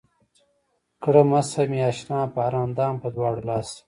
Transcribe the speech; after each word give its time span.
کړه 1.03 1.21
مسحه 1.31 1.63
مې 1.71 1.79
اشنا 1.89 2.21
پۀ 2.33 2.39
هر 2.45 2.53
اندام 2.65 2.93
پۀ 3.01 3.07
دواړه 3.15 3.41
لاسه 3.47 3.77